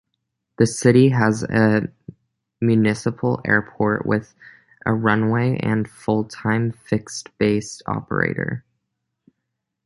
[0.57, 1.87] The city has a
[2.59, 4.33] municipal airport with
[4.83, 8.65] a runway and full-time Fixed-base operator.